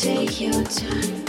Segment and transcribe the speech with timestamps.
[0.00, 1.19] Take your time.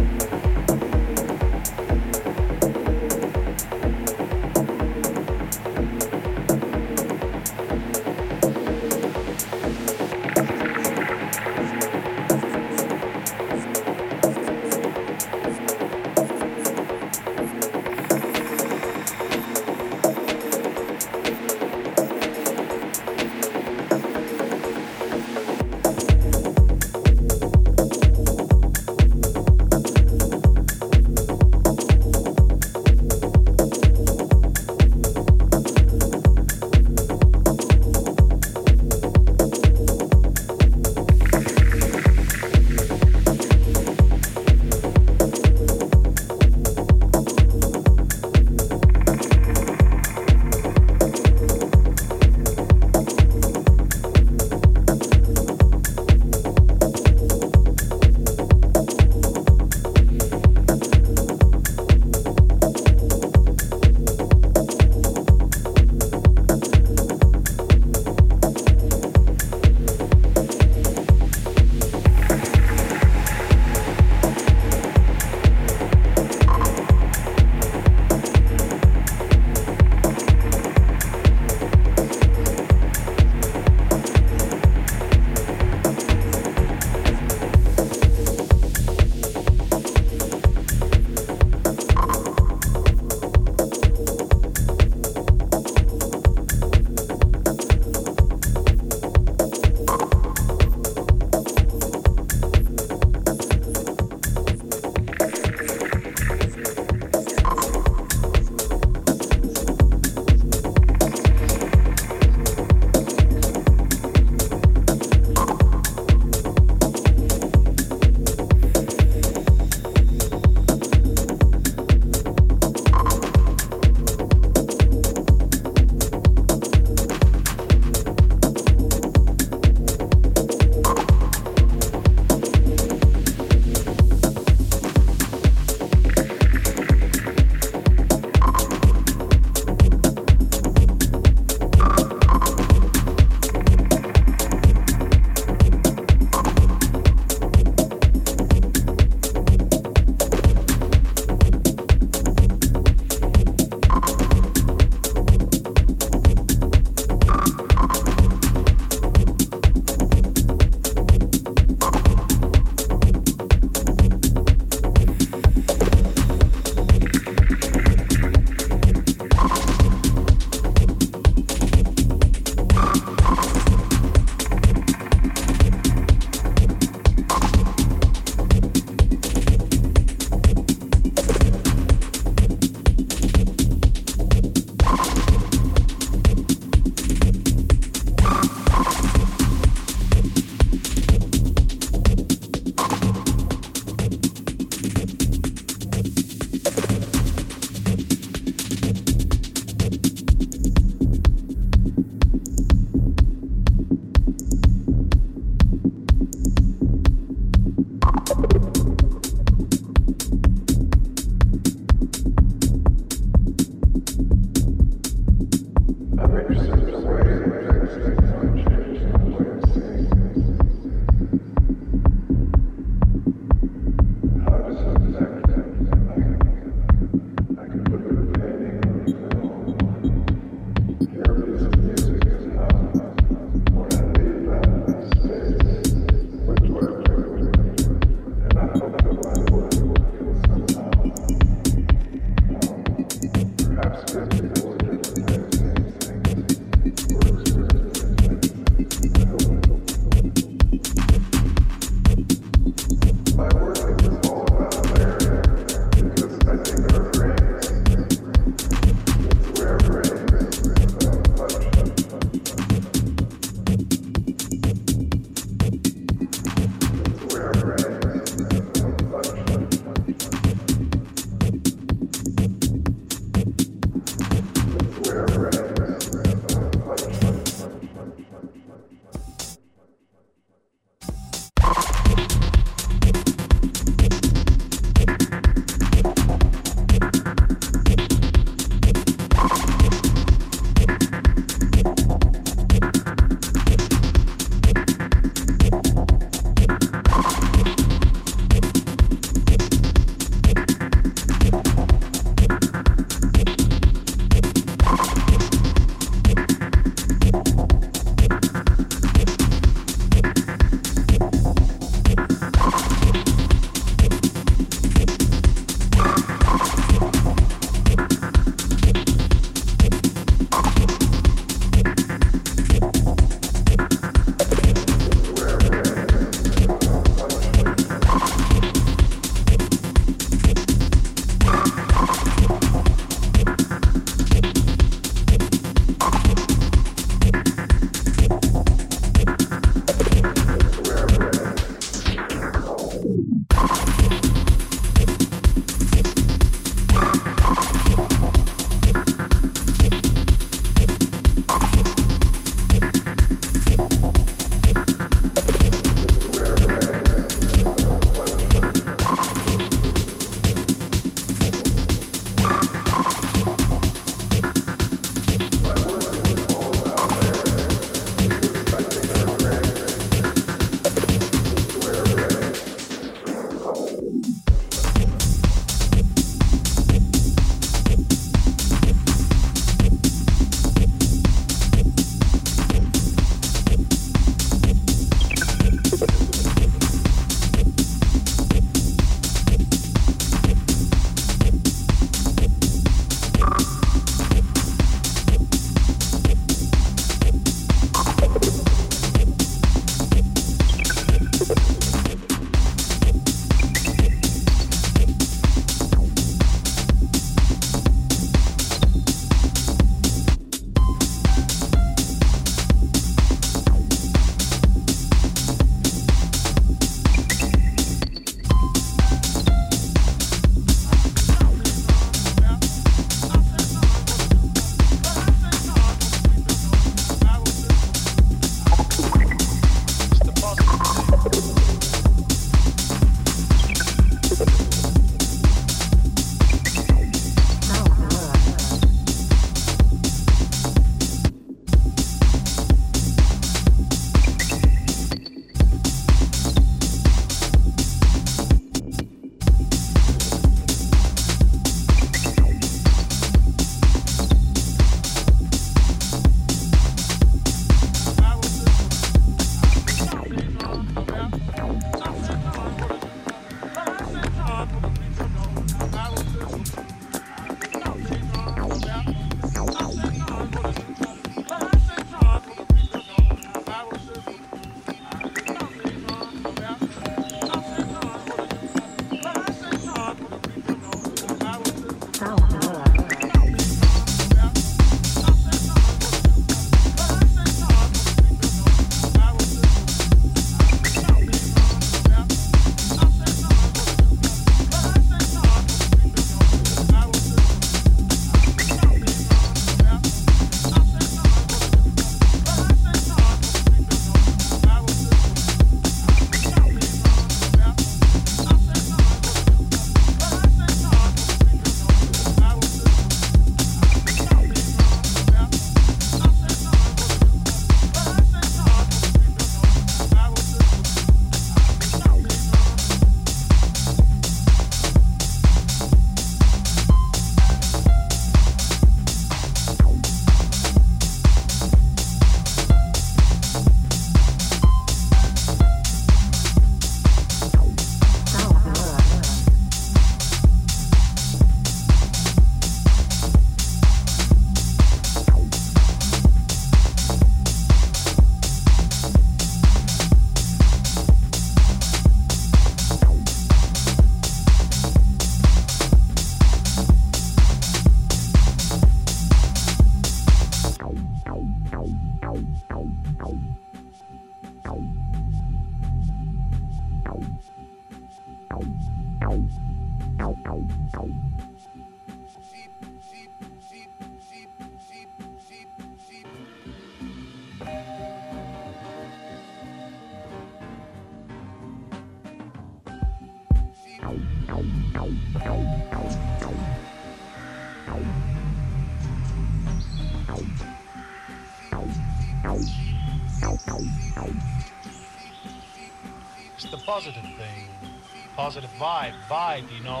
[598.81, 600.00] Vibe, vibe, you know.